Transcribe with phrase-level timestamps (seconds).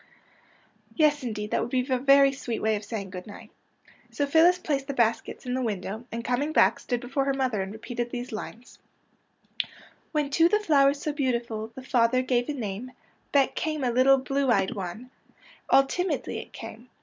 [0.95, 3.51] "Yes, indeed, that would be a very sweet way of saying good night."
[4.09, 7.61] So Phyllis placed the baskets in the window, and, coming back, stood before her mother
[7.61, 8.79] and repeated these lines:
[9.63, 9.69] n
[10.11, 12.93] When to the flowers so beautiful, The Father gave a name,
[13.31, 15.85] Back came a little blue eyed one, 80 PANSY AND FORGET ME NOT All
[16.17, 16.89] timidly it came.